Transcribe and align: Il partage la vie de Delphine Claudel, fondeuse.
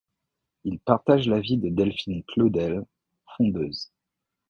Il 0.63 0.79
partage 0.79 1.27
la 1.27 1.39
vie 1.39 1.59
de 1.59 1.69
Delphine 1.69 2.23
Claudel, 2.23 2.83
fondeuse. 3.37 3.91